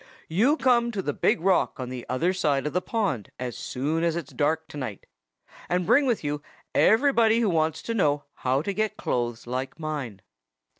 [0.29, 4.03] "You come to the big rock on the other side of the pond as soon
[4.03, 5.05] as it's dark to night;
[5.69, 6.41] and bring with you
[6.73, 10.23] everybody who wants to know how to get clothes like mine.